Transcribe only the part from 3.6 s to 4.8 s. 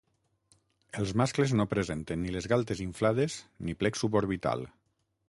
ni plec suborbital.